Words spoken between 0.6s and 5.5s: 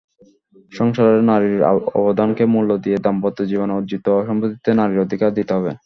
সংসারে নারীর অবদানকে মূল্য দিয়ে দাম্পত্য জীবনে অর্জিত সম্পত্তিতে নারীর অধিকার